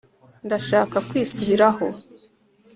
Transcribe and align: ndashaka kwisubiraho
ndashaka 0.45 0.97
kwisubiraho 1.07 1.85